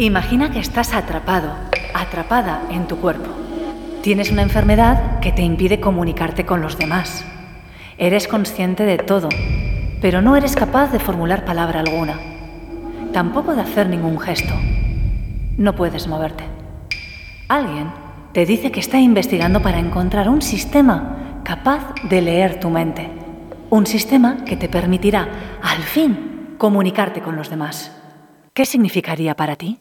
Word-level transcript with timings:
Imagina 0.00 0.52
que 0.52 0.60
estás 0.60 0.94
atrapado, 0.94 1.50
atrapada 1.92 2.62
en 2.70 2.86
tu 2.86 2.98
cuerpo. 2.98 3.30
Tienes 4.00 4.30
una 4.30 4.42
enfermedad 4.42 5.18
que 5.18 5.32
te 5.32 5.42
impide 5.42 5.80
comunicarte 5.80 6.46
con 6.46 6.62
los 6.62 6.78
demás. 6.78 7.24
Eres 7.98 8.28
consciente 8.28 8.84
de 8.84 8.98
todo, 8.98 9.28
pero 10.00 10.22
no 10.22 10.36
eres 10.36 10.54
capaz 10.54 10.92
de 10.92 11.00
formular 11.00 11.44
palabra 11.44 11.80
alguna. 11.80 12.16
Tampoco 13.12 13.56
de 13.56 13.62
hacer 13.62 13.88
ningún 13.88 14.20
gesto. 14.20 14.54
No 15.56 15.74
puedes 15.74 16.06
moverte. 16.06 16.44
Alguien 17.48 17.90
te 18.32 18.46
dice 18.46 18.70
que 18.70 18.78
está 18.78 19.00
investigando 19.00 19.62
para 19.62 19.80
encontrar 19.80 20.28
un 20.28 20.42
sistema 20.42 21.40
capaz 21.42 21.94
de 22.08 22.22
leer 22.22 22.60
tu 22.60 22.70
mente. 22.70 23.10
Un 23.68 23.84
sistema 23.84 24.44
que 24.44 24.56
te 24.56 24.68
permitirá, 24.68 25.28
al 25.60 25.82
fin, 25.82 26.54
comunicarte 26.56 27.20
con 27.20 27.34
los 27.34 27.50
demás. 27.50 27.97
¿Qué 28.58 28.66
significaría 28.66 29.36
para 29.36 29.54
ti? 29.54 29.78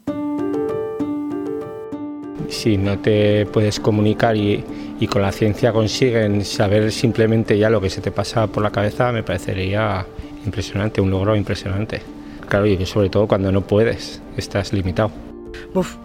Si 2.47 2.77
no 2.77 2.99
te 2.99 3.47
puedes 3.47 3.79
comunicar 3.79 4.37
y, 4.37 4.63
con 5.09 5.23
la 5.23 5.31
ciencia 5.31 5.73
consiguen 5.73 6.45
saber 6.45 6.91
simplemente 6.91 7.57
ya 7.57 7.71
lo 7.71 7.81
que 7.81 7.89
se 7.89 8.01
te 8.01 8.11
pasa 8.11 8.45
por 8.45 8.61
la 8.61 8.69
cabeza, 8.69 9.11
me 9.11 9.23
parecería 9.23 10.05
impresionante, 10.45 11.01
un 11.01 11.09
logro 11.09 11.35
impresionante. 11.35 12.03
Claro, 12.47 12.67
y 12.67 12.85
sobre 12.85 13.09
todo 13.09 13.27
cuando 13.27 13.51
no 13.51 13.61
puedes, 13.61 14.21
estás 14.37 14.71
limitado. 14.71 15.09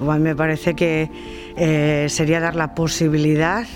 A 0.00 0.16
mí 0.16 0.20
me 0.20 0.36
parece 0.36 0.74
que 0.74 1.10
eh, 1.56 2.06
sería 2.08 2.40
dar 2.40 2.54
la 2.54 2.74
posibilidad 2.74 3.66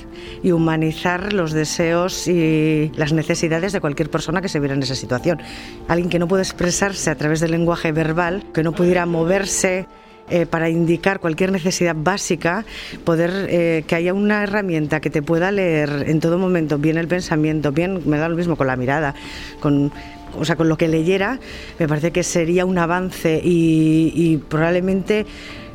y 0.43 0.52
humanizar 0.52 1.33
los 1.33 1.52
deseos 1.52 2.29
y 2.29 2.91
las 2.97 3.12
necesidades 3.12 3.73
de 3.73 3.80
cualquier 3.80 4.10
persona 4.10 4.41
que 4.41 4.48
se 4.48 4.60
viera 4.60 4.74
en 4.74 4.83
esa 4.83 4.95
situación. 4.95 5.41
Alguien 5.88 6.09
que 6.09 6.19
no 6.19 6.29
puede 6.29 6.43
expresarse 6.43 7.10
a 7.10 7.15
través 7.15 7.41
del 7.41 7.52
lenguaje 7.52 7.93
verbal, 7.93 8.45
que 8.52 8.63
no 8.63 8.73
pudiera 8.73 9.07
moverse 9.07 9.87
eh, 10.29 10.45
para 10.45 10.68
indicar 10.68 11.21
cualquier 11.21 11.52
necesidad 11.52 11.95
básica, 11.96 12.65
poder 13.04 13.46
eh, 13.48 13.85
que 13.87 13.95
haya 13.95 14.13
una 14.13 14.43
herramienta 14.43 15.01
que 15.01 15.09
te 15.09 15.23
pueda 15.23 15.52
leer 15.52 16.04
en 16.09 16.19
todo 16.19 16.37
momento, 16.37 16.79
bien 16.79 16.98
el 16.98 17.07
pensamiento, 17.07 17.71
bien, 17.71 18.02
me 18.07 18.19
da 18.19 18.29
lo 18.29 18.35
mismo 18.35 18.57
con 18.57 18.66
la 18.66 18.74
mirada, 18.74 19.15
con 19.60 19.93
o 20.38 20.45
sea, 20.45 20.57
con 20.57 20.69
lo 20.69 20.77
que 20.77 20.88
leyera, 20.88 21.38
me 21.79 21.88
parece 21.88 22.13
que 22.13 22.23
sería 22.23 22.65
un 22.65 22.79
avance 22.79 23.41
y, 23.43 24.38
probablemente 24.49 25.27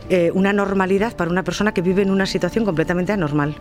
eh, 0.09 0.31
una 0.33 0.53
normalidad 0.53 1.15
para 1.15 1.31
una 1.31 1.43
persona 1.43 1.73
que 1.73 1.81
vive 1.81 2.01
en 2.01 2.11
una 2.11 2.25
situación 2.25 2.65
completamente 2.65 3.13
anormal. 3.13 3.55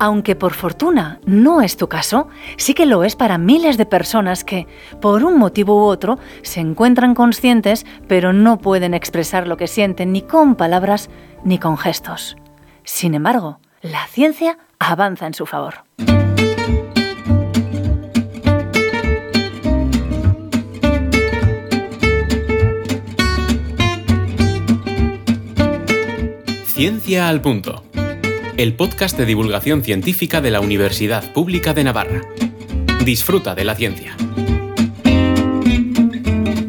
Aunque 0.00 0.36
por 0.36 0.54
fortuna 0.54 1.20
no 1.26 1.60
es 1.60 1.76
tu 1.76 1.88
caso, 1.88 2.28
sí 2.56 2.72
que 2.72 2.86
lo 2.86 3.02
es 3.02 3.16
para 3.16 3.36
miles 3.36 3.76
de 3.76 3.86
personas 3.86 4.44
que, 4.44 4.68
por 5.00 5.24
un 5.24 5.38
motivo 5.38 5.84
u 5.84 5.86
otro, 5.86 6.18
se 6.42 6.60
encuentran 6.60 7.14
conscientes 7.14 7.84
pero 8.06 8.32
no 8.32 8.58
pueden 8.58 8.94
expresar 8.94 9.48
lo 9.48 9.56
que 9.56 9.66
sienten 9.66 10.12
ni 10.12 10.22
con 10.22 10.54
palabras 10.54 11.10
ni 11.44 11.58
con 11.58 11.76
gestos. 11.76 12.36
Sin 12.84 13.14
embargo, 13.14 13.58
la 13.82 14.06
ciencia 14.06 14.58
avanza 14.78 15.26
en 15.26 15.34
su 15.34 15.46
favor. 15.46 15.84
Ciencia 26.78 27.28
al 27.28 27.40
punto 27.42 27.82
el 28.56 28.74
podcast 28.74 29.18
de 29.18 29.26
divulgación 29.26 29.82
científica 29.82 30.40
de 30.40 30.52
la 30.52 30.60
Universidad 30.60 31.32
Pública 31.32 31.74
de 31.74 31.82
Navarra. 31.82 32.22
Disfruta 33.04 33.56
de 33.56 33.64
la 33.64 33.74
ciencia. 33.74 34.16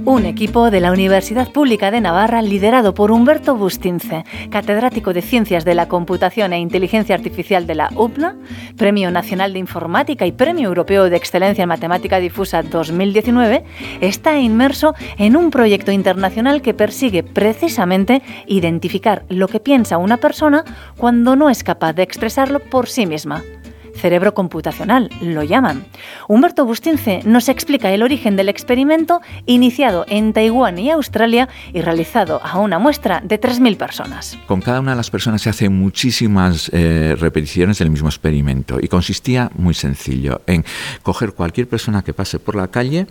Un 0.09 0.25
equipo 0.25 0.71
de 0.71 0.79
la 0.79 0.91
Universidad 0.91 1.51
Pública 1.51 1.91
de 1.91 2.01
Navarra 2.01 2.41
liderado 2.41 2.95
por 2.95 3.11
Humberto 3.11 3.55
Bustince, 3.55 4.25
catedrático 4.49 5.13
de 5.13 5.21
Ciencias 5.21 5.65
de 5.65 5.75
la 5.75 5.87
Computación 5.87 6.51
e 6.51 6.57
Inteligencia 6.57 7.13
Artificial 7.13 7.67
de 7.67 7.75
la 7.75 7.91
UPNA, 7.95 8.35
Premio 8.75 9.11
Nacional 9.11 9.53
de 9.53 9.59
Informática 9.59 10.25
y 10.25 10.31
Premio 10.31 10.67
Europeo 10.67 11.11
de 11.11 11.15
Excelencia 11.15 11.61
en 11.61 11.69
Matemática 11.69 12.19
Difusa 12.19 12.63
2019, 12.63 13.63
está 14.01 14.39
inmerso 14.39 14.95
en 15.19 15.35
un 15.35 15.51
proyecto 15.51 15.91
internacional 15.91 16.63
que 16.63 16.73
persigue 16.73 17.21
precisamente 17.21 18.23
identificar 18.47 19.25
lo 19.29 19.47
que 19.47 19.59
piensa 19.59 19.99
una 19.99 20.17
persona 20.17 20.63
cuando 20.97 21.35
no 21.35 21.51
es 21.51 21.63
capaz 21.63 21.93
de 21.93 22.01
expresarlo 22.01 22.57
por 22.57 22.89
sí 22.89 23.05
misma 23.05 23.43
cerebro 23.99 24.33
computacional, 24.33 25.09
lo 25.21 25.43
llaman. 25.43 25.85
Humberto 26.27 26.65
Bustince 26.65 27.21
nos 27.25 27.49
explica 27.49 27.91
el 27.91 28.01
origen 28.01 28.35
del 28.35 28.49
experimento 28.49 29.21
iniciado 29.45 30.05
en 30.07 30.33
Taiwán 30.33 30.79
y 30.79 30.89
Australia 30.89 31.49
y 31.73 31.81
realizado 31.81 32.41
a 32.43 32.57
una 32.59 32.79
muestra 32.79 33.21
de 33.23 33.39
3.000 33.39 33.77
personas. 33.77 34.37
Con 34.47 34.61
cada 34.61 34.79
una 34.79 34.91
de 34.91 34.97
las 34.97 35.11
personas 35.11 35.41
se 35.41 35.49
hacen 35.49 35.77
muchísimas 35.77 36.69
eh, 36.73 37.15
repeticiones 37.19 37.77
del 37.79 37.91
mismo 37.91 38.09
experimento 38.09 38.79
y 38.81 38.87
consistía 38.87 39.51
muy 39.55 39.73
sencillo 39.73 40.41
en 40.47 40.65
coger 41.03 41.33
cualquier 41.33 41.67
persona 41.67 42.01
que 42.01 42.13
pase 42.13 42.39
por 42.39 42.55
la 42.55 42.69
calle, 42.69 43.07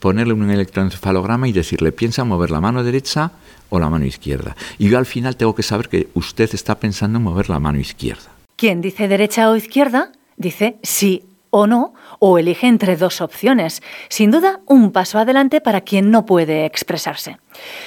ponerle 0.00 0.34
un 0.34 0.50
electroencefalograma 0.50 1.48
y 1.48 1.52
decirle 1.52 1.92
piensa 1.92 2.24
mover 2.24 2.50
la 2.50 2.60
mano 2.60 2.84
derecha 2.84 3.32
o 3.70 3.78
la 3.78 3.88
mano 3.88 4.04
izquierda. 4.04 4.54
Y 4.78 4.90
yo 4.90 4.98
al 4.98 5.06
final 5.06 5.36
tengo 5.36 5.54
que 5.54 5.62
saber 5.62 5.88
que 5.88 6.08
usted 6.14 6.50
está 6.52 6.78
pensando 6.78 7.18
en 7.18 7.24
mover 7.24 7.48
la 7.48 7.58
mano 7.58 7.78
izquierda. 7.78 8.30
¿Quién 8.56 8.80
dice 8.80 9.08
derecha 9.08 9.50
o 9.50 9.56
izquierda? 9.56 10.12
Dice 10.36 10.78
sí 10.82 11.24
o 11.54 11.66
no, 11.66 11.92
o 12.18 12.38
elige 12.38 12.66
entre 12.66 12.96
dos 12.96 13.20
opciones. 13.20 13.82
Sin 14.08 14.30
duda, 14.30 14.60
un 14.64 14.90
paso 14.90 15.18
adelante 15.18 15.60
para 15.60 15.82
quien 15.82 16.10
no 16.10 16.24
puede 16.24 16.64
expresarse. 16.64 17.36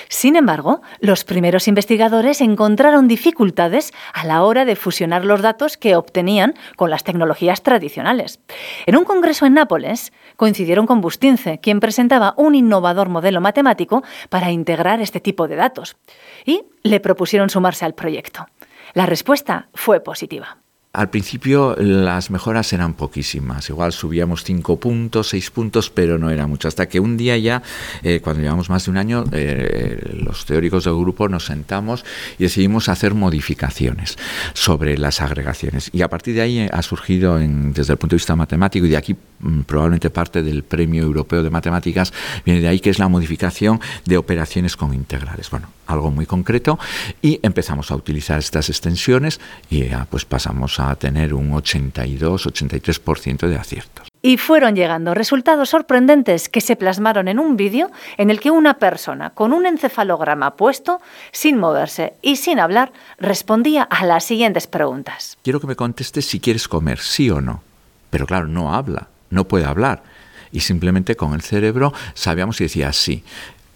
Sin 0.08 0.36
embargo, 0.36 0.84
los 1.00 1.24
primeros 1.24 1.68
investigadores 1.68 2.42
encontraron 2.42 3.08
dificultades 3.08 3.92
a 4.14 4.24
la 4.24 4.44
hora 4.44 4.66
de 4.66 4.76
fusionar 4.76 5.26
los 5.26 5.42
datos 5.42 5.78
que 5.78 5.96
obtenían 5.96 6.54
con 6.76 6.92
las 6.92 7.04
tecnologías 7.04 7.64
tradicionales. 7.64 8.40
En 8.86 8.98
un 8.98 9.04
congreso 9.04 9.48
en 9.48 9.56
Nápoles, 9.56 10.14
coincidieron 10.36 10.86
con 10.86 11.02
Bustince, 11.02 11.60
quien 11.60 11.80
presentaba 11.80 12.36
un 12.38 12.54
innovador 12.54 13.10
modelo 13.10 13.42
matemático 13.42 14.04
para 14.30 14.52
integrar 14.52 15.02
este 15.02 15.20
tipo 15.20 15.48
de 15.48 15.56
datos, 15.56 15.98
y 16.46 16.66
le 16.84 17.00
propusieron 17.00 17.50
sumarse 17.50 17.84
al 17.84 17.96
proyecto. 17.96 18.46
La 18.94 19.08
respuesta 19.08 19.70
fue 19.74 20.02
positiva. 20.02 20.60
Al 20.96 21.10
principio 21.10 21.76
las 21.78 22.32
mejoras 22.32 22.72
eran 22.72 22.94
poquísimas, 22.94 23.70
igual 23.70 23.92
subíamos 23.92 24.46
cinco 24.46 24.80
puntos, 24.80 25.28
seis 25.28 25.52
puntos, 25.52 25.90
pero 25.90 26.18
no 26.18 26.30
era 26.30 26.48
mucho. 26.48 26.70
Hasta 26.70 26.88
que 26.88 27.02
un 27.02 27.18
día 27.18 27.38
ya, 27.38 27.62
eh, 28.02 28.22
cuando 28.24 28.42
llevamos 28.42 28.70
más 28.70 28.86
de 28.86 28.92
un 28.92 28.98
año, 28.98 29.26
eh, 29.34 30.00
los 30.14 30.46
teóricos 30.46 30.86
del 30.86 30.96
grupo 30.96 31.28
nos 31.28 31.48
sentamos 31.48 32.06
y 32.40 32.44
decidimos 32.44 32.88
hacer 32.88 33.14
modificaciones 33.14 34.18
sobre 34.54 34.98
las 34.98 35.20
agregaciones. 35.20 35.90
Y 35.92 36.02
a 36.02 36.10
partir 36.10 36.36
de 36.36 36.42
ahí 36.42 36.70
ha 36.72 36.82
surgido, 36.82 37.40
desde 37.40 37.92
el 37.92 37.98
punto 37.98 38.16
de 38.16 38.20
vista 38.20 38.38
matemático, 38.38 38.86
y 38.86 38.90
de 38.90 38.98
aquí 38.98 39.18
mm, 39.40 39.62
probablemente 39.64 40.10
parte 40.10 40.44
del 40.44 40.64
Premio 40.64 41.04
Europeo 41.04 41.44
de 41.44 41.50
Matemáticas, 41.50 42.14
viene 42.46 42.62
de 42.62 42.70
ahí 42.70 42.80
que 42.80 42.90
es 42.90 43.00
la 43.00 43.10
modificación 43.10 43.82
de 44.06 44.16
operaciones 44.16 44.78
con 44.78 44.94
integrales. 44.94 45.50
Bueno, 45.50 45.68
algo 45.88 46.10
muy 46.10 46.26
concreto, 46.26 46.80
y 47.22 47.42
empezamos 47.44 47.92
a 47.92 47.96
utilizar 47.96 48.40
estas 48.40 48.70
extensiones 48.70 49.42
y 49.70 49.90
ya 49.90 50.08
pues 50.10 50.24
pasamos 50.24 50.80
a 50.80 50.85
a 50.90 50.96
tener 50.96 51.34
un 51.34 51.52
82-83% 51.52 53.48
de 53.48 53.56
aciertos. 53.58 54.08
Y 54.22 54.38
fueron 54.38 54.76
llegando 54.76 55.14
resultados 55.14 55.70
sorprendentes 55.70 56.50
que 56.50 56.62
se 56.62 56.76
plasmaron 56.76 57.28
en 57.28 57.38
un 57.38 57.58
vídeo 57.58 57.92
en 58.18 58.30
el 58.30 58.40
que 58.40 58.50
una 58.52 58.80
persona 58.80 59.30
con 59.30 59.54
un 59.54 59.66
encefalograma 59.66 60.56
puesto, 60.56 61.00
sin 61.32 61.58
moverse 61.58 62.14
y 62.22 62.38
sin 62.38 62.60
hablar, 62.60 62.92
respondía 63.20 63.84
a 63.84 64.06
las 64.06 64.24
siguientes 64.24 64.68
preguntas. 64.68 65.38
Quiero 65.44 65.60
que 65.60 65.68
me 65.68 65.76
contestes 65.76 66.26
si 66.26 66.40
quieres 66.40 66.68
comer, 66.68 67.00
sí 67.00 67.30
o 67.30 67.40
no. 67.42 67.62
Pero 68.10 68.26
claro, 68.26 68.48
no 68.48 68.74
habla, 68.74 69.10
no 69.30 69.48
puede 69.48 69.66
hablar. 69.66 70.04
Y 70.52 70.62
simplemente 70.62 71.16
con 71.16 71.34
el 71.34 71.42
cerebro 71.42 71.94
sabíamos 72.14 72.58
si 72.58 72.64
decía 72.64 72.94
sí. 72.94 73.24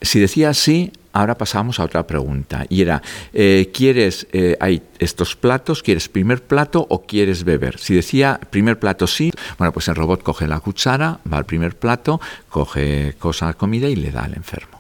Si 0.02 0.20
decía 0.20 0.54
sí, 0.54 0.94
ahora 1.14 1.36
pasamos 1.36 1.80
a 1.80 1.84
otra 1.84 2.06
pregunta. 2.06 2.66
Y 2.70 2.82
era, 2.82 3.02
eh, 3.34 3.72
¿quieres, 3.74 4.28
eh, 4.32 4.58
hay 4.60 4.82
estos 5.00 5.36
platos, 5.36 5.82
quieres 5.82 6.10
primer 6.10 6.44
plato 6.44 6.86
o 6.90 7.06
quieres 7.06 7.44
beber? 7.44 7.80
Si 7.80 7.94
decía 7.94 8.40
primer 8.50 8.80
plato 8.80 9.08
sí, 9.08 9.32
bueno, 9.58 9.72
pues 9.72 9.88
el 9.88 9.96
robot 9.96 10.24
coge 10.24 10.48
la 10.48 10.60
cuchara, 10.60 11.20
va 11.32 11.38
al 11.38 11.46
primer 11.46 11.78
plato, 11.78 12.20
coge 12.50 13.16
cosa, 13.20 13.54
comida 13.54 13.90
y 13.90 13.96
le 13.96 14.12
da 14.12 14.24
al 14.24 14.36
enfermo. 14.36 14.80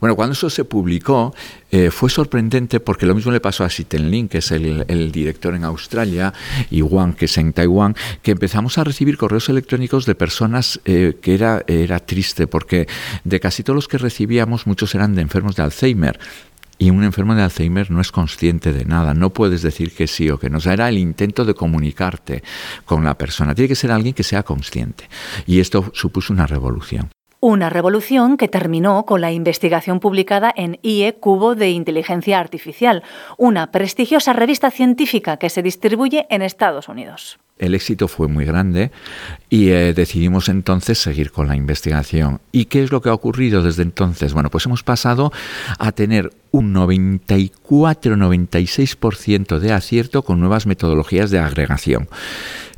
Bueno, 0.00 0.14
cuando 0.14 0.34
eso 0.34 0.50
se 0.50 0.64
publicó, 0.64 1.34
eh, 1.70 1.90
fue 1.90 2.10
sorprendente 2.10 2.80
porque 2.80 3.06
lo 3.06 3.14
mismo 3.14 3.32
le 3.32 3.40
pasó 3.40 3.64
a 3.64 3.70
Siten 3.70 4.10
Lin, 4.10 4.28
que 4.28 4.38
es 4.38 4.50
el, 4.52 5.10
director 5.10 5.54
en 5.54 5.64
Australia, 5.64 6.34
y 6.70 6.82
Wang, 6.82 7.14
que 7.14 7.24
es 7.24 7.38
en 7.38 7.52
Taiwán, 7.52 7.96
que 8.22 8.32
empezamos 8.32 8.76
a 8.76 8.84
recibir 8.84 9.16
correos 9.16 9.48
electrónicos 9.48 10.04
de 10.04 10.14
personas 10.14 10.80
que 10.84 11.16
era, 11.24 11.64
era 11.66 12.00
triste, 12.00 12.46
porque 12.46 12.86
de 13.24 13.40
casi 13.40 13.62
todos 13.62 13.74
los 13.74 13.88
que 13.88 13.98
recibíamos, 13.98 14.66
muchos 14.66 14.94
eran 14.94 15.14
de 15.14 15.22
enfermos 15.22 15.56
de 15.56 15.62
Alzheimer. 15.66 16.18
Y 16.78 16.90
un 16.90 17.04
enfermo 17.04 17.34
de 17.34 17.42
Alzheimer 17.42 17.90
no 17.90 18.00
es 18.00 18.12
consciente 18.12 18.72
de 18.72 18.84
nada, 18.84 19.14
no 19.14 19.30
puedes 19.30 19.62
decir 19.62 19.94
que 19.94 20.06
sí 20.06 20.28
o 20.28 20.38
que 20.38 20.50
no. 20.50 20.58
O 20.58 20.60
sea, 20.60 20.74
era 20.74 20.88
el 20.88 20.98
intento 20.98 21.44
de 21.44 21.54
comunicarte 21.54 22.42
con 22.84 23.02
la 23.02 23.16
persona. 23.16 23.54
Tiene 23.54 23.68
que 23.68 23.74
ser 23.74 23.90
alguien 23.90 24.14
que 24.14 24.22
sea 24.22 24.42
consciente. 24.42 25.08
Y 25.46 25.60
esto 25.60 25.90
supuso 25.94 26.32
una 26.32 26.46
revolución. 26.46 27.10
Una 27.40 27.70
revolución 27.70 28.36
que 28.36 28.48
terminó 28.48 29.04
con 29.04 29.20
la 29.20 29.30
investigación 29.30 30.00
publicada 30.00 30.52
en 30.56 30.78
IE 30.82 31.14
Cubo 31.14 31.54
de 31.54 31.70
Inteligencia 31.70 32.40
Artificial, 32.40 33.02
una 33.38 33.70
prestigiosa 33.70 34.32
revista 34.32 34.70
científica 34.70 35.36
que 35.36 35.50
se 35.50 35.62
distribuye 35.62 36.26
en 36.30 36.42
Estados 36.42 36.88
Unidos. 36.88 37.38
El 37.58 37.74
éxito 37.74 38.06
fue 38.06 38.28
muy 38.28 38.44
grande 38.44 38.90
y 39.48 39.70
eh, 39.70 39.94
decidimos 39.94 40.50
entonces 40.50 40.98
seguir 40.98 41.30
con 41.30 41.48
la 41.48 41.56
investigación. 41.56 42.42
¿Y 42.52 42.66
qué 42.66 42.82
es 42.82 42.92
lo 42.92 43.00
que 43.00 43.08
ha 43.08 43.14
ocurrido 43.14 43.62
desde 43.62 43.82
entonces? 43.82 44.34
Bueno, 44.34 44.50
pues 44.50 44.66
hemos 44.66 44.82
pasado 44.82 45.32
a 45.78 45.92
tener 45.92 46.34
un 46.50 46.74
94-96% 46.74 49.58
de 49.58 49.72
acierto 49.72 50.20
con 50.22 50.38
nuevas 50.38 50.66
metodologías 50.66 51.30
de 51.30 51.38
agregación. 51.38 52.10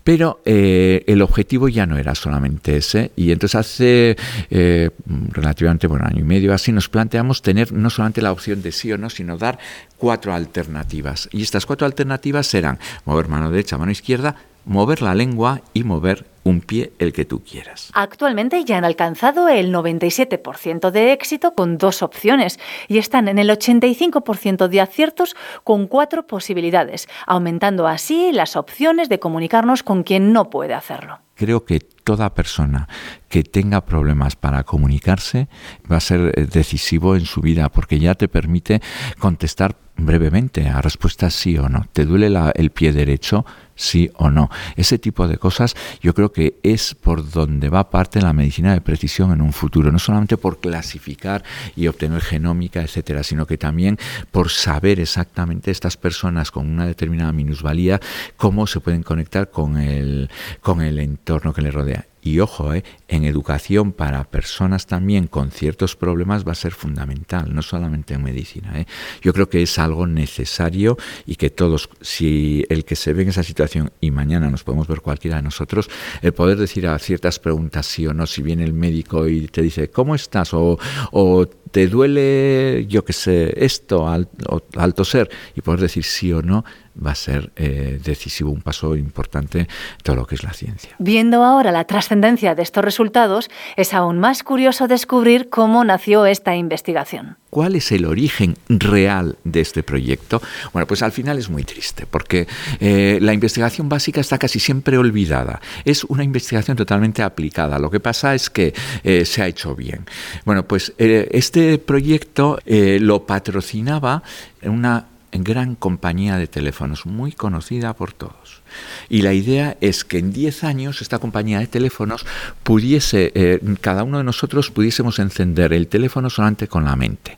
Pero 0.05 0.41
eh, 0.45 1.03
el 1.07 1.23
objetivo 1.23 1.69
ya 1.69 1.85
no 1.85 1.99
era 1.99 2.15
solamente 2.15 2.77
ese 2.79 3.11
y 3.15 3.31
entonces 3.31 3.57
hace 3.57 4.17
eh, 4.49 4.89
relativamente 5.31 5.87
bueno, 5.87 6.07
año 6.07 6.21
y 6.21 6.25
medio 6.25 6.55
así 6.55 6.73
nos 6.73 6.89
planteamos 6.89 7.43
tener 7.43 7.73
no 7.73 7.91
solamente 7.91 8.23
la 8.23 8.33
opción 8.33 8.63
de 8.63 8.73
sí 8.73 8.91
o 8.91 8.97
no, 8.97 9.11
sino 9.11 9.37
dar 9.37 9.59
cuatro 9.99 10.33
alternativas. 10.33 11.29
Y 11.31 11.43
estas 11.43 11.67
cuatro 11.67 11.87
alternativas 11.87 12.47
serán 12.47 12.79
mover 13.05 13.29
mano 13.29 13.51
derecha, 13.51 13.77
mano 13.77 13.93
izquierda, 13.93 14.35
mover 14.69 15.03
la 15.03 15.15
lengua 15.15 15.63
y 15.73 15.83
mover 15.83 16.27
un 16.45 16.61
pie 16.61 16.93
el 16.99 17.13
que 17.13 17.25
tú 17.25 17.43
quieras. 17.43 17.91
Actualmente 17.95 18.65
ya 18.65 18.79
han 18.79 18.85
alcanzado 18.85 19.49
el 19.49 19.73
97% 19.73 20.91
de 20.91 21.13
éxito 21.13 21.55
con 21.55 21.79
dos 21.79 22.03
opciones 22.03 22.59
y 22.87 22.99
están 22.99 23.29
en 23.29 23.39
el 23.39 23.51
85% 23.51 24.69
de 24.69 24.81
aciertos 24.81 25.37
con 25.65 25.87
cuatro 25.87 26.27
posibilidades, 26.27 27.09
aumentando 27.27 27.87
así 27.87 28.31
las 28.33 28.57
opciones 28.57 29.09
de 29.09 29.19
comunicarnos 29.19 29.83
con 29.83 30.03
quien 30.03 30.33
no 30.33 30.51
puede 30.51 30.75
hacerlo. 30.75 31.19
Creo 31.35 31.65
que 31.65 31.81
toda 32.09 32.33
persona 32.33 32.89
que 33.29 33.45
tenga 33.45 33.85
problemas 33.85 34.35
para 34.35 34.65
comunicarse 34.65 35.47
va 35.93 35.99
a 35.99 36.01
ser 36.01 36.33
eh, 36.35 36.47
decisivo 36.47 37.17
en 37.17 37.27
su 37.27 37.43
vida 37.43 37.69
porque 37.69 38.01
ya 38.01 38.15
te 38.15 38.29
permite 38.29 38.81
contestar 39.19 39.77
brevemente 39.99 40.69
a 40.69 40.81
respuestas 40.81 41.35
sí 41.35 41.59
o 41.59 41.69
no. 41.69 41.87
¿Te 41.93 42.07
duele 42.07 42.33
el 42.55 42.71
pie 42.71 42.93
derecho? 42.93 43.45
Sí 43.75 44.11
o 44.15 44.31
no. 44.31 44.49
Ese 44.77 44.99
tipo 44.99 45.29
de 45.29 45.37
cosas 45.37 45.77
yo 46.01 46.15
creo 46.15 46.33
que 46.33 46.59
es 46.63 46.95
por 46.95 47.31
donde 47.31 47.69
va 47.69 47.91
parte 47.91 48.23
la 48.23 48.33
medicina 48.33 48.73
de 48.73 48.81
precisión 48.81 49.33
en 49.33 49.41
un 49.41 49.53
futuro, 49.53 49.93
no 49.93 49.99
solamente 49.99 50.37
por 50.37 50.61
clasificar 50.61 51.45
y 51.77 51.89
obtener 51.89 52.23
genómica, 52.23 52.81
etcétera, 52.81 53.23
sino 53.23 53.47
que 53.47 53.59
también 53.59 53.99
por 54.31 54.51
saber 54.51 54.99
exactamente 54.99 55.71
estas 55.71 55.97
personas 55.97 56.51
con 56.51 56.69
una 56.69 56.87
determinada 56.87 57.33
minusvalía 57.33 58.01
cómo 58.37 58.67
se 58.67 58.81
pueden 58.81 59.03
conectar 59.03 59.51
con 59.51 59.77
el, 59.77 60.31
con 60.63 60.81
el 60.81 60.99
entorno 61.01 61.53
que 61.53 61.63
les 61.63 61.75
rodea. 61.75 61.98
Y 62.21 62.41
ojo, 62.41 62.75
eh, 62.75 62.85
en 63.07 63.25
educación 63.25 63.93
para 63.93 64.25
personas 64.25 64.87
también 64.87 65.29
con 65.29 65.51
ciertos 65.51 65.97
problemas 65.97 66.47
va 66.47 66.53
a 66.53 66.57
ser 66.57 66.73
fundamental, 66.73 67.55
no 67.55 67.63
solamente 67.63 68.15
en 68.15 68.25
medicina. 68.25 68.81
Eh. 68.81 68.87
Yo 69.23 69.33
creo 69.33 69.49
que 69.49 69.63
es 69.63 69.79
algo 69.79 70.07
necesario 70.07 70.99
y 71.27 71.37
que 71.37 71.51
todos, 71.51 71.89
si 72.01 72.67
el 72.69 72.85
que 72.85 72.97
se 72.97 73.13
ve 73.13 73.23
en 73.23 73.29
esa 73.29 73.45
situación 73.45 73.93
y 74.01 74.11
mañana 74.11 74.51
nos 74.51 74.65
podemos 74.65 74.89
ver 74.89 75.01
cualquiera 75.01 75.37
de 75.37 75.43
nosotros, 75.43 75.89
el 76.21 76.35
poder 76.35 76.59
decir 76.59 76.87
a 76.89 76.99
ciertas 76.99 77.39
preguntas 77.39 77.87
sí 77.87 78.07
o 78.07 78.13
no, 78.13 78.27
si 78.27 78.43
viene 78.43 78.65
el 78.65 78.75
médico 78.75 79.29
y 79.29 79.47
te 79.47 79.63
dice, 79.63 79.89
¿cómo 79.89 80.15
estás? 80.15 80.53
O, 80.55 80.79
o 81.13 81.49
te 81.71 81.87
duele, 81.87 82.87
yo 82.89 83.05
qué 83.05 83.13
sé, 83.13 83.53
esto 83.65 84.09
al, 84.09 84.29
al, 84.77 84.95
toser 84.95 85.31
y 85.55 85.61
poder 85.61 85.81
decir 85.81 86.05
sí 86.05 86.33
o 86.33 86.43
no 86.43 86.65
va 87.05 87.13
a 87.13 87.15
ser 87.15 87.53
eh, 87.57 88.01
decisivo, 88.03 88.51
un 88.51 88.61
paso 88.61 88.97
importante 88.97 89.61
en 89.61 89.69
todo 90.03 90.17
lo 90.17 90.27
que 90.27 90.35
es 90.35 90.43
la 90.43 90.53
ciencia. 90.53 90.91
Viendo 90.99 91.45
ahora 91.45 91.71
la 91.71 91.85
trascendencia 91.85 92.55
de 92.55 92.63
estos 92.63 92.85
resultados, 92.85 93.51
es 93.77 93.95
aún 93.95 94.19
más 94.19 94.43
curioso 94.43 94.89
descubrir 94.89 95.49
cómo 95.49 95.85
nació 95.85 96.27
esta 96.27 96.57
investigación. 96.57 97.37
¿Cuál 97.51 97.77
es 97.77 97.93
el 97.93 98.05
origen 98.05 98.57
real 98.69 99.39
de 99.45 99.61
este 99.61 99.83
proyecto? 99.83 100.43
Bueno, 100.73 100.87
pues 100.87 101.03
al 101.03 101.13
final 101.13 101.39
es 101.39 101.49
muy 101.49 101.65
triste, 101.65 102.05
porque 102.07 102.47
eh, 102.79 103.19
la 103.23 103.33
investigación 103.33 103.89
básica 103.89 104.21
está 104.21 104.39
casi 104.39 104.61
siempre 104.61 104.99
olvidada. 104.99 105.61
Es 105.85 106.05
una 106.05 106.25
investigación 106.25 106.77
totalmente 106.77 107.23
aplicada. 107.23 107.79
Lo 107.79 107.91
que 107.91 108.01
pasa 108.01 108.35
es 108.35 108.51
que 108.51 108.75
eh, 109.03 109.25
se 109.25 109.43
ha 109.43 109.47
hecho 109.47 109.75
bien. 109.75 110.05
Bueno, 110.45 110.67
pues 110.67 110.93
este 110.99 111.58
proyecto 111.85 112.59
lo 112.67 113.27
patrocinaba 113.27 114.23
una 114.63 115.07
gran 115.33 115.75
compañía 115.75 116.37
de 116.37 116.47
teléfonos, 116.47 117.07
muy 117.07 117.33
conocida 117.33 117.95
por 117.95 118.13
todos. 118.13 118.63
Y 119.09 119.23
la 119.23 119.33
idea 119.33 119.77
es 119.81 120.05
que 120.05 120.19
en 120.19 120.33
10 120.33 120.65
años 120.65 121.03
esta 121.03 121.19
compañía 121.19 121.59
de 121.59 121.67
teléfonos 121.67 122.27
pudiese, 122.63 123.33
eh, 123.35 123.61
cada 123.81 124.05
uno 124.05 124.19
de 124.19 124.25
nosotros 124.25 124.71
pudiésemos 124.71 125.19
encender 125.19 125.73
el 125.73 125.89
teléfono 125.89 126.31
solamente 126.31 126.69
con 126.69 126.85
la 126.85 126.97
mente. 126.97 127.37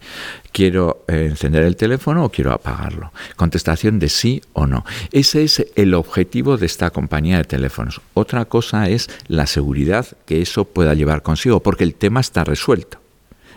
¿Quiero 0.52 1.04
eh, 1.08 1.26
encender 1.30 1.64
el 1.64 1.76
teléfono 1.76 2.24
o 2.24 2.30
quiero 2.30 2.52
apagarlo? 2.52 3.12
Contestación 3.36 3.98
de 3.98 4.08
sí 4.08 4.42
o 4.52 4.66
no. 4.66 4.84
Ese 5.12 5.44
es 5.44 5.66
el 5.76 5.94
objetivo 5.94 6.56
de 6.56 6.66
esta 6.66 6.90
compañía 6.90 7.38
de 7.38 7.44
teléfonos. 7.44 8.00
Otra 8.14 8.44
cosa 8.44 8.88
es 8.88 9.08
la 9.28 9.46
seguridad 9.46 10.06
que 10.26 10.42
eso 10.42 10.64
pueda 10.64 10.94
llevar 10.94 11.22
consigo, 11.22 11.60
porque 11.60 11.84
el 11.84 11.94
tema 11.94 12.20
está 12.20 12.44
resuelto. 12.44 12.98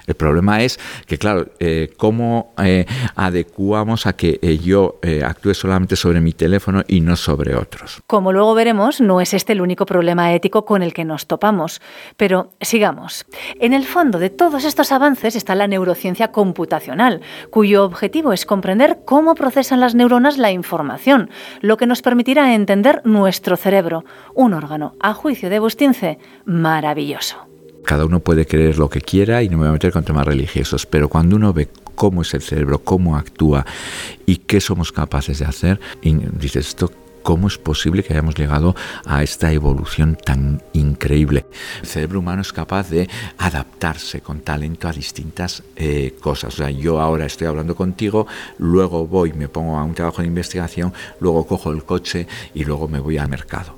El 0.08 0.16
problema 0.16 0.62
es 0.62 0.80
que, 1.08 1.18
claro, 1.18 1.48
eh, 1.60 1.94
cómo 1.98 2.54
eh, 2.64 2.86
adecuamos 3.16 4.06
a 4.06 4.14
que 4.14 4.40
eh, 4.42 4.58
yo 4.58 5.00
actúe 5.26 5.54
solamente 5.54 5.96
sobre 5.96 6.22
mi 6.22 6.34
teléfono 6.34 6.84
y 6.88 7.02
no 7.02 7.16
sobre 7.16 7.56
otros. 7.56 8.02
Como 8.08 8.32
luego 8.32 8.54
veremos, 8.54 9.02
no 9.02 9.22
es 9.22 9.34
este 9.34 9.54
el 9.54 9.62
único 9.62 9.86
problema 9.86 10.34
ético 10.34 10.66
con 10.66 10.84
el 10.84 10.94
que 10.94 11.06
nos 11.06 11.28
topamos. 11.28 11.82
Pero 12.18 12.52
sigamos. 12.62 13.26
En 13.60 13.74
el 13.74 13.86
fondo 13.86 14.20
de 14.20 14.30
todos 14.30 14.66
estos 14.66 14.92
avances 14.92 15.36
está 15.36 15.56
la 15.56 15.68
neurociencia 15.68 16.32
computacional, 16.32 17.22
cuyo 17.50 17.86
objetivo 17.86 18.34
es 18.34 18.46
comprender 18.46 19.00
cómo 19.06 19.36
procesan 19.36 19.80
las 19.80 19.96
neuronas 19.96 20.38
la 20.38 20.52
información, 20.52 21.30
lo 21.62 21.78
que 21.78 21.88
nos 21.88 22.02
permitirá 22.02 22.54
entender 22.54 23.02
nuestro 23.06 23.58
cerebro, 23.58 24.04
un 24.34 24.54
órgano, 24.54 24.96
a 25.00 25.14
juicio 25.14 25.50
de 25.50 25.60
Bustince, 25.60 26.20
maravilloso. 26.46 27.53
Cada 27.86 28.06
uno 28.06 28.20
puede 28.20 28.46
creer 28.46 28.78
lo 28.78 28.90
que 28.90 29.02
quiera 29.02 29.44
y 29.44 29.50
no 29.50 29.58
me 29.58 29.64
voy 29.64 29.70
a 29.70 29.74
meter 29.74 29.92
con 29.92 30.04
temas 30.04 30.26
religiosos, 30.26 30.86
pero 30.86 31.10
cuando 31.10 31.36
uno 31.36 31.54
ve 31.54 31.70
cómo 31.96 32.22
es 32.22 32.34
el 32.34 32.42
cerebro, 32.42 32.80
cómo 32.80 33.18
actúa 33.18 33.66
y 34.26 34.38
qué 34.38 34.62
somos 34.62 34.92
capaces 34.92 35.40
de 35.40 35.46
hacer, 35.46 35.80
y 36.02 36.14
dices 36.14 36.68
esto 36.68 36.92
¿Cómo 37.24 37.48
es 37.48 37.58
posible 37.58 38.04
que 38.04 38.12
hayamos 38.12 38.36
llegado 38.36 38.76
a 39.06 39.24
esta 39.24 39.54
evolución 39.54 40.18
tan 40.18 40.62
increíble? 40.74 41.46
El 41.80 41.88
cerebro 41.88 42.20
humano 42.20 42.42
es 42.42 42.52
capaz 42.52 42.90
de 42.90 43.10
adaptarse 43.38 44.20
con 44.20 44.42
talento 44.42 44.90
a 44.90 44.92
distintas 44.92 45.64
eh, 45.78 46.16
cosas. 46.20 46.54
O 46.54 46.58
sea, 46.58 46.70
yo 46.70 47.00
ahora 47.00 47.26
estoy 47.26 47.48
hablando 47.48 47.78
contigo, 47.78 48.28
luego 48.58 49.08
voy, 49.08 49.32
me 49.32 49.48
pongo 49.48 49.78
a 49.78 49.86
un 49.86 49.94
trabajo 49.94 50.22
de 50.22 50.28
investigación, 50.28 50.94
luego 51.22 51.48
cojo 51.48 51.72
el 51.72 51.86
coche 51.86 52.28
y 52.54 52.66
luego 52.66 52.90
me 52.90 53.00
voy 53.00 53.18
al 53.18 53.30
mercado. 53.30 53.78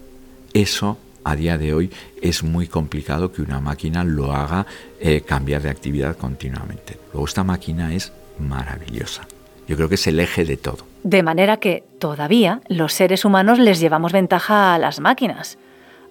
Eso 0.51 0.97
a 1.25 1.35
día 1.35 1.57
de 1.57 1.73
hoy 1.73 1.91
es 2.21 2.43
muy 2.43 2.67
complicado 2.67 3.31
que 3.31 3.41
una 3.41 3.59
máquina 3.59 4.03
lo 4.03 4.31
haga 4.31 4.65
eh, 4.99 5.21
cambiar 5.21 5.63
de 5.63 5.71
actividad 5.71 6.15
continuamente. 6.15 6.97
Luego 7.11 7.25
esta 7.25 7.43
máquina 7.43 7.93
es 7.93 8.13
maravillosa. 8.39 9.27
Yo 9.67 9.75
creo 9.75 9.89
que 9.89 9.95
es 9.95 10.07
el 10.07 10.19
eje 10.19 10.45
de 10.45 10.55
todo. 10.55 10.85
De 11.03 11.23
manera 11.23 11.57
que 11.57 11.83
todavía 11.99 12.61
los 12.67 12.93
seres 12.93 13.25
humanos 13.25 13.57
les 13.57 13.79
llevamos 13.79 14.13
ventaja 14.13 14.75
a 14.75 14.79
las 14.79 14.99
máquinas. 14.99 15.57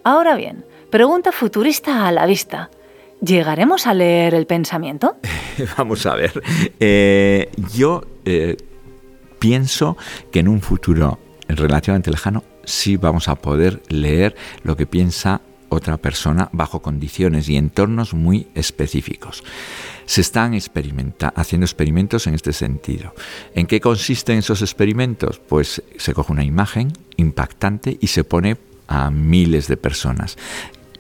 Ahora 0.03 0.35
bien, 0.35 0.65
pregunta 0.91 1.31
futurista 1.31 2.09
a 2.09 2.13
la 2.13 2.27
vista. 2.27 2.71
¿Llegaremos 3.21 3.87
a 3.87 3.95
leer 3.95 4.35
el 4.35 4.47
pensamiento? 4.47 5.17
Vamos 5.79 6.05
a 6.07 6.17
ver. 6.17 6.43
Eh, 6.81 7.51
yo 7.73 8.03
eh, 8.25 8.57
pienso 9.39 9.97
que 10.33 10.41
en 10.41 10.49
un 10.49 10.61
futuro 10.61 11.21
relativamente 11.49 12.11
lejano 12.11 12.43
sí 12.67 12.97
vamos 12.97 13.29
a 13.29 13.37
poder 13.37 13.83
leer 13.89 14.35
lo 14.63 14.77
que 14.77 14.87
piensa 14.87 15.41
otra 15.69 15.97
persona 15.97 16.49
bajo 16.53 16.83
condiciones 16.83 17.49
y 17.49 17.57
entornos 17.57 18.15
muy 18.15 18.49
específicos. 18.55 19.43
Se 20.07 20.21
están 20.21 20.57
haciendo 21.35 21.65
experimentos 21.65 22.27
en 22.27 22.35
este 22.35 22.53
sentido. 22.53 23.15
¿En 23.55 23.67
qué 23.67 23.81
consisten 23.81 24.39
esos 24.39 24.63
experimentos? 24.63 25.41
Pues 25.41 25.83
se 25.97 26.15
coge 26.15 26.33
una 26.33 26.45
imagen 26.45 26.93
impactante 27.17 27.97
y 28.01 28.09
se 28.09 28.25
pone 28.25 28.57
a 28.87 29.11
miles 29.11 29.67
de 29.67 29.77
personas 29.77 30.37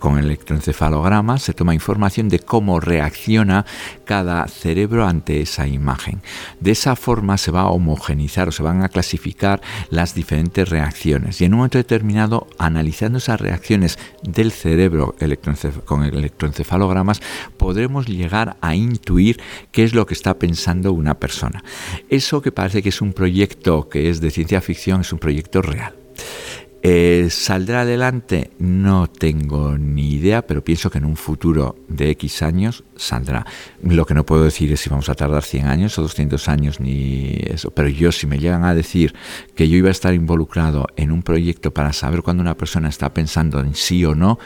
con 0.04 0.18
electroencefalograma 0.18 1.38
se 1.38 1.54
toma 1.54 1.73
información 1.73 2.28
de 2.28 2.38
cómo 2.38 2.78
reacciona 2.78 3.64
cada 4.04 4.46
cerebro 4.49 5.06
ante 5.06 5.40
esa 5.40 5.66
imagen. 5.66 6.20
De 6.61 6.73
esa 6.73 6.94
forma 6.94 7.38
se 7.38 7.50
va 7.50 7.62
a 7.62 7.70
homogenizar 7.70 8.49
o 8.49 8.52
se 8.52 8.62
van 8.62 8.82
a 8.82 8.90
clasificar 8.90 9.62
las 9.88 10.14
diferentes 10.14 10.68
reacciones 10.68 11.40
y 11.40 11.46
en 11.46 11.54
un 11.54 11.61
momento 11.61 11.78
determinado, 11.78 12.49
analizando 12.58 13.16
esas 13.16 13.40
reacciones 13.40 13.99
del 14.23 14.52
cerebro 14.52 15.16
con 15.87 16.04
electroencefalogramas, 16.04 17.23
podremos 17.56 18.06
llegar 18.06 18.58
a 18.61 18.75
intuir 18.75 19.40
qué 19.73 19.84
es 19.84 19.94
lo 19.94 20.04
que 20.04 20.12
está 20.12 20.38
pensando 20.38 20.92
una 20.92 21.14
persona. 21.14 21.64
Eso 22.11 22.42
que 22.42 22.52
parece 22.52 22.82
que 22.82 22.90
es 22.90 23.00
un 23.00 23.14
proyecto 23.14 23.88
que 23.88 24.11
es 24.11 24.20
de 24.20 24.30
ciencia 24.30 24.61
ficción 24.61 25.00
es 25.00 25.14
un 25.14 25.18
proyecto 25.18 25.62
real. 25.62 26.03
Eh, 26.87 27.29
¿Saldrá 27.31 27.81
adelante? 27.81 28.50
No 28.59 29.07
tengo 29.07 29.79
ni 29.79 30.17
idea, 30.17 30.47
pero 30.47 30.62
pienso 30.62 30.91
que 30.91 30.99
en 30.99 31.07
un 31.07 31.17
futuro 31.17 31.76
de 31.88 32.11
X 32.11 32.43
años 32.43 32.85
saldrá. 32.95 33.47
Lo 33.83 34.05
que 34.05 34.12
no 34.12 34.26
puedo 34.26 34.45
decir 34.45 34.71
es 34.71 34.81
si 34.81 34.91
vamos 34.91 35.09
a 35.09 35.14
tardar 35.14 35.45
100 35.45 35.67
años 35.67 35.99
o 35.99 36.03
200 36.03 36.47
años 36.47 36.81
ni 36.81 37.38
eso, 37.47 37.71
pero 37.71 37.88
yo 37.88 38.12
si 38.12 38.26
me 38.26 38.38
llegan 38.38 38.64
a 38.64 38.75
decir 38.75 39.14
que 39.55 39.67
yo 39.67 39.79
iba 39.79 39.88
a 39.88 39.93
estar 39.93 40.12
involucrado 40.12 40.87
en 40.97 41.11
un 41.11 41.23
proyecto 41.23 41.73
para 41.73 41.95
saber 41.95 42.21
cuándo 42.21 42.43
una 42.43 42.59
persona 42.59 42.91
está 42.91 43.14
pensando 43.14 43.61
en 43.61 43.75
sí 43.75 44.05
o 44.05 44.14
no, 44.14 44.38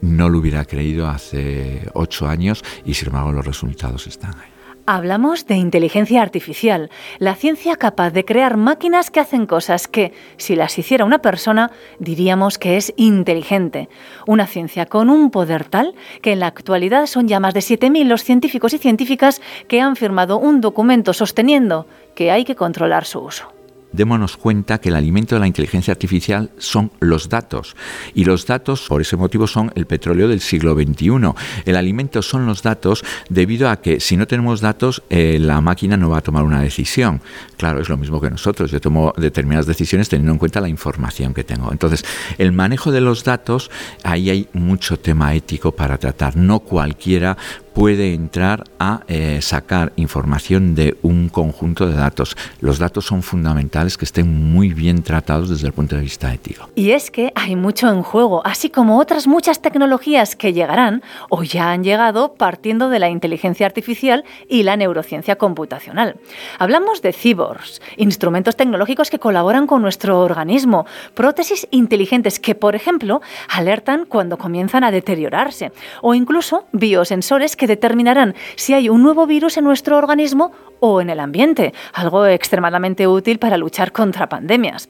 no 0.00 0.30
lo 0.30 0.38
hubiera 0.38 0.64
creído 0.64 1.06
hace 1.06 1.86
8 1.92 2.28
años 2.28 2.64
y 2.86 2.94
sin 2.94 3.08
embargo 3.08 3.32
los 3.32 3.44
resultados 3.44 4.06
están 4.06 4.34
ahí. 4.38 4.53
Hablamos 4.86 5.46
de 5.46 5.54
inteligencia 5.54 6.20
artificial, 6.20 6.90
la 7.18 7.34
ciencia 7.36 7.76
capaz 7.76 8.10
de 8.10 8.26
crear 8.26 8.58
máquinas 8.58 9.10
que 9.10 9.18
hacen 9.18 9.46
cosas 9.46 9.88
que, 9.88 10.12
si 10.36 10.56
las 10.56 10.78
hiciera 10.78 11.06
una 11.06 11.22
persona, 11.22 11.70
diríamos 11.98 12.58
que 12.58 12.76
es 12.76 12.92
inteligente. 12.96 13.88
Una 14.26 14.46
ciencia 14.46 14.84
con 14.84 15.08
un 15.08 15.30
poder 15.30 15.64
tal 15.64 15.94
que 16.20 16.32
en 16.32 16.40
la 16.40 16.48
actualidad 16.48 17.06
son 17.06 17.28
ya 17.28 17.40
más 17.40 17.54
de 17.54 17.60
7.000 17.60 18.04
los 18.04 18.24
científicos 18.24 18.74
y 18.74 18.78
científicas 18.78 19.40
que 19.68 19.80
han 19.80 19.96
firmado 19.96 20.38
un 20.38 20.60
documento 20.60 21.14
sosteniendo 21.14 21.86
que 22.14 22.30
hay 22.30 22.44
que 22.44 22.54
controlar 22.54 23.06
su 23.06 23.20
uso 23.20 23.53
démonos 23.94 24.36
cuenta 24.36 24.80
que 24.80 24.88
el 24.88 24.96
alimento 24.96 25.34
de 25.34 25.40
la 25.40 25.46
inteligencia 25.46 25.92
artificial 25.92 26.50
son 26.58 26.90
los 27.00 27.28
datos. 27.28 27.76
Y 28.14 28.24
los 28.24 28.46
datos, 28.46 28.86
por 28.88 29.00
ese 29.00 29.16
motivo, 29.16 29.46
son 29.46 29.72
el 29.74 29.86
petróleo 29.86 30.28
del 30.28 30.40
siglo 30.40 30.74
XXI. 30.74 31.32
El 31.64 31.76
alimento 31.76 32.22
son 32.22 32.46
los 32.46 32.62
datos 32.62 33.04
debido 33.28 33.68
a 33.68 33.80
que 33.80 34.00
si 34.00 34.16
no 34.16 34.26
tenemos 34.26 34.60
datos, 34.60 35.02
eh, 35.10 35.38
la 35.40 35.60
máquina 35.60 35.96
no 35.96 36.10
va 36.10 36.18
a 36.18 36.22
tomar 36.22 36.44
una 36.44 36.60
decisión. 36.60 37.20
Claro, 37.56 37.80
es 37.80 37.88
lo 37.88 37.96
mismo 37.96 38.20
que 38.20 38.30
nosotros. 38.30 38.70
Yo 38.70 38.80
tomo 38.80 39.12
determinadas 39.16 39.66
decisiones 39.66 40.08
teniendo 40.08 40.32
en 40.32 40.38
cuenta 40.38 40.60
la 40.60 40.68
información 40.68 41.34
que 41.34 41.44
tengo. 41.44 41.72
Entonces, 41.72 42.04
el 42.38 42.52
manejo 42.52 42.92
de 42.92 43.00
los 43.00 43.24
datos, 43.24 43.70
ahí 44.02 44.30
hay 44.30 44.48
mucho 44.52 44.98
tema 44.98 45.34
ético 45.34 45.72
para 45.72 45.98
tratar. 45.98 46.36
No 46.36 46.60
cualquiera 46.60 47.36
puede 47.74 48.14
entrar 48.14 48.64
a 48.78 49.02
eh, 49.08 49.40
sacar 49.42 49.92
información 49.96 50.74
de 50.74 50.96
un 51.02 51.28
conjunto 51.28 51.86
de 51.86 51.94
datos. 51.94 52.36
Los 52.60 52.78
datos 52.78 53.04
son 53.04 53.22
fundamentales 53.22 53.98
que 53.98 54.04
estén 54.04 54.52
muy 54.52 54.72
bien 54.72 55.02
tratados 55.02 55.50
desde 55.50 55.66
el 55.66 55.72
punto 55.72 55.96
de 55.96 56.02
vista 56.02 56.32
ético. 56.32 56.68
Y 56.76 56.92
es 56.92 57.10
que 57.10 57.32
hay 57.34 57.56
mucho 57.56 57.90
en 57.90 58.02
juego, 58.02 58.46
así 58.46 58.70
como 58.70 58.98
otras 58.98 59.26
muchas 59.26 59.60
tecnologías 59.60 60.36
que 60.36 60.52
llegarán 60.52 61.02
o 61.28 61.42
ya 61.42 61.72
han 61.72 61.82
llegado 61.82 62.34
partiendo 62.34 62.88
de 62.88 63.00
la 63.00 63.10
inteligencia 63.10 63.66
artificial 63.66 64.24
y 64.48 64.62
la 64.62 64.76
neurociencia 64.76 65.36
computacional. 65.36 66.16
Hablamos 66.58 67.02
de 67.02 67.12
cyborgs, 67.12 67.82
instrumentos 67.96 68.56
tecnológicos 68.56 69.10
que 69.10 69.18
colaboran 69.18 69.66
con 69.66 69.82
nuestro 69.82 70.20
organismo, 70.20 70.86
prótesis 71.14 71.66
inteligentes 71.72 72.38
que, 72.38 72.54
por 72.54 72.76
ejemplo, 72.76 73.20
alertan 73.48 74.06
cuando 74.06 74.38
comienzan 74.38 74.84
a 74.84 74.92
deteriorarse, 74.92 75.72
o 76.02 76.14
incluso 76.14 76.66
biosensores 76.72 77.56
que 77.56 77.63
determinarán 77.66 78.34
si 78.56 78.74
hay 78.74 78.88
un 78.88 79.02
nuevo 79.02 79.26
virus 79.26 79.56
en 79.56 79.64
nuestro 79.64 79.96
organismo 79.96 80.52
o 80.80 81.00
en 81.00 81.10
el 81.10 81.20
ambiente, 81.20 81.72
algo 81.92 82.26
extremadamente 82.26 83.06
útil 83.06 83.38
para 83.38 83.56
luchar 83.56 83.92
contra 83.92 84.28
pandemias. 84.28 84.88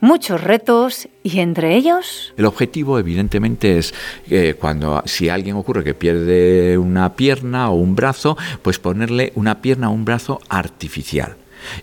Muchos 0.00 0.42
retos 0.42 1.08
y 1.22 1.40
entre 1.40 1.76
ellos... 1.76 2.34
El 2.36 2.44
objetivo 2.44 2.98
evidentemente 2.98 3.78
es 3.78 3.94
que 4.28 4.50
eh, 4.50 4.54
cuando 4.54 5.02
si 5.06 5.28
alguien 5.28 5.56
ocurre 5.56 5.82
que 5.82 5.94
pierde 5.94 6.76
una 6.76 7.14
pierna 7.14 7.70
o 7.70 7.74
un 7.74 7.96
brazo, 7.96 8.36
pues 8.62 8.78
ponerle 8.78 9.32
una 9.34 9.62
pierna 9.62 9.88
o 9.88 9.92
un 9.92 10.04
brazo 10.04 10.40
artificial 10.48 11.36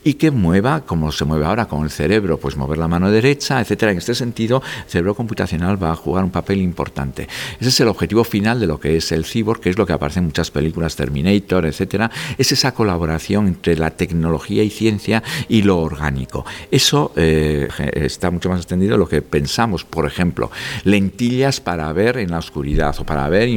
y 0.04 0.16
que 0.16 0.32
mueva, 0.32 0.82
como 0.82 1.12
se 1.12 1.26
mueve 1.26 1.46
ahora 1.46 1.68
con 1.68 1.84
el 1.84 1.90
cerebro, 1.90 2.38
pues 2.38 2.58
mover 2.58 2.78
la 2.78 2.88
mano 2.88 3.12
derecha, 3.12 3.60
etcétera. 3.62 3.92
En 3.92 3.98
este 3.98 4.16
sentido, 4.16 4.62
el 4.86 4.90
cerebro 4.90 5.16
computacional 5.16 5.82
va 5.82 5.92
a 5.92 5.96
jugar 5.96 6.24
un 6.24 6.32
papel 6.32 6.62
importante. 6.62 7.28
Ese 7.60 7.70
es 7.70 7.80
el 7.80 7.88
objetivo 7.88 8.24
final 8.24 8.60
de 8.60 8.68
lo 8.68 8.80
que 8.80 8.98
es 8.98 9.12
el 9.12 9.26
cyborg, 9.26 9.60
que 9.60 9.70
es 9.70 9.78
lo 9.78 9.86
que 9.86 9.94
aparece 9.94 10.20
en 10.20 10.26
muchas 10.26 10.52
películas, 10.52 10.96
Terminator, 10.96 11.66
etcétera. 11.66 12.12
Es 12.38 12.52
esa 12.52 12.74
colaboración 12.74 13.48
entre 13.48 13.76
la 13.76 13.92
tecnología 13.92 14.64
y 14.64 14.70
ciencia 14.70 15.24
y 15.48 15.62
lo 15.64 15.80
orgánico. 15.80 16.46
Eso 16.70 17.12
eh, 17.16 17.68
está 17.94 18.32
mucho 18.32 18.50
más 18.50 18.60
extendido 18.60 18.94
de 18.94 18.98
lo 18.98 19.08
que 19.08 19.22
pensamos. 19.22 19.84
Por 19.84 20.06
ejemplo, 20.06 20.52
lentillas 20.84 21.60
para 21.60 21.92
ver 21.94 22.18
en 22.18 22.32
la 22.32 22.40
oscuridad 22.40 22.96
o 23.00 23.06
para 23.06 23.28
ver 23.30 23.50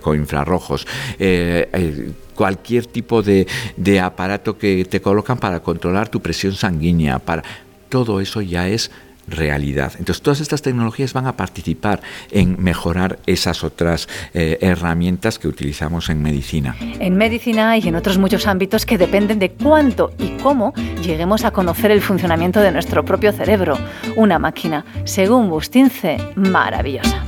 con 0.00 0.16
infrarrojos. 0.16 0.86
Eh, 1.18 1.68
eh, 1.72 2.12
cualquier 2.36 2.86
tipo 2.86 3.22
de, 3.22 3.48
de 3.76 3.98
aparato 3.98 4.56
que 4.56 4.84
te 4.84 5.00
colocan 5.00 5.38
para 5.38 5.60
controlar 5.60 6.08
tu 6.08 6.20
presión 6.20 6.52
sanguínea, 6.52 7.18
para 7.18 7.42
todo 7.88 8.20
eso 8.20 8.40
ya 8.40 8.68
es 8.68 8.90
realidad. 9.28 9.92
Entonces, 9.98 10.22
todas 10.22 10.40
estas 10.40 10.62
tecnologías 10.62 11.12
van 11.12 11.26
a 11.26 11.36
participar 11.36 12.00
en 12.30 12.62
mejorar 12.62 13.18
esas 13.26 13.64
otras 13.64 14.08
eh, 14.34 14.58
herramientas 14.60 15.38
que 15.38 15.48
utilizamos 15.48 16.08
en 16.08 16.22
medicina. 16.22 16.76
En 17.00 17.16
medicina 17.16 17.76
y 17.76 17.88
en 17.88 17.96
otros 17.96 18.18
muchos 18.18 18.46
ámbitos 18.46 18.86
que 18.86 18.98
dependen 18.98 19.38
de 19.38 19.50
cuánto 19.50 20.12
y 20.18 20.36
cómo 20.42 20.72
lleguemos 21.02 21.44
a 21.44 21.50
conocer 21.50 21.90
el 21.90 22.02
funcionamiento 22.02 22.60
de 22.60 22.72
nuestro 22.72 23.04
propio 23.04 23.32
cerebro. 23.32 23.78
Una 24.16 24.38
máquina, 24.38 24.84
según 25.04 25.48
Bustince, 25.48 26.18
maravillosa. 26.36 27.24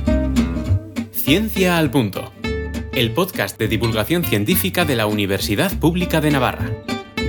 Ciencia 1.11 1.77
al 1.77 1.91
punto 1.91 2.38
el 2.99 3.11
podcast 3.11 3.57
de 3.57 3.69
divulgación 3.69 4.25
científica 4.25 4.83
de 4.83 4.97
la 4.97 5.05
Universidad 5.05 5.71
Pública 5.79 6.19
de 6.19 6.31
Navarra. 6.31 6.69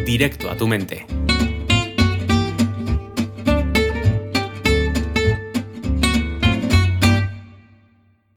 Directo 0.04 0.50
a 0.50 0.56
tu 0.56 0.66
mente. 0.66 1.06